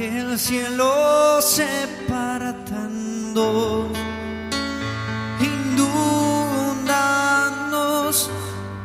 el 0.00 0.38
cielo 0.38 1.42
se 1.42 1.86
paratando, 2.08 3.88
inundanos, 5.38 6.80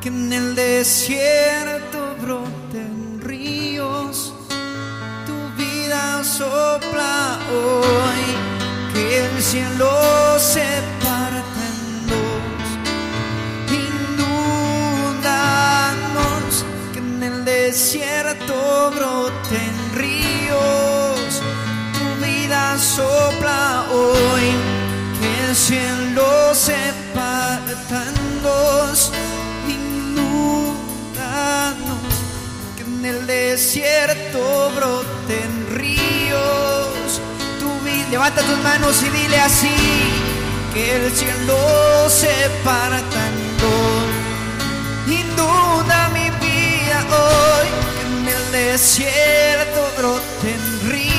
que 0.01 0.09
en 0.09 0.33
el 0.33 0.55
desierto 0.55 2.15
broten 2.21 3.21
ríos, 3.21 4.33
tu 5.25 5.33
vida 5.61 6.23
sopla 6.25 7.39
hoy, 7.53 8.35
que 8.93 9.19
el 9.25 9.41
cielo 9.41 9.89
se 10.39 10.65
paratando, 11.01 12.15
inundanos, 15.07 16.65
que 16.91 16.99
en 16.99 17.23
el 17.23 17.45
desierto 17.45 18.91
broten 18.93 19.73
ríos, 19.95 20.96
cielo 25.57 26.53
se 26.53 26.77
parta 27.15 28.03
en 28.09 28.43
dos, 28.43 29.11
inundanos, 29.67 30.77
que 32.77 32.83
en 32.83 33.05
el 33.05 33.25
desierto 33.25 34.71
broten 34.75 35.67
ríos, 35.75 37.21
vida, 37.59 38.05
levanta 38.11 38.41
tus 38.43 38.57
manos 38.59 39.01
y 39.01 39.09
dile 39.09 39.39
así, 39.39 39.75
que 40.73 40.95
el 40.95 41.11
cielo 41.11 41.57
se 42.07 42.35
dos, 43.59 44.05
inunda 45.07 46.09
mi 46.09 46.29
vida 46.45 46.99
hoy, 47.09 47.67
que 47.95 48.03
en 48.07 48.27
el 48.37 48.51
desierto 48.51 49.81
broten 49.97 50.61
ríos, 50.91 51.16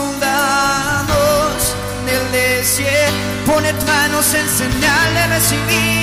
inundados 0.08 0.56
del 2.06 2.24
desierto, 2.32 3.14
pone 3.44 3.72
manos 3.86 4.32
en 4.32 4.48
señal 4.48 5.14
de 5.14 5.26
recibir. 5.26 5.99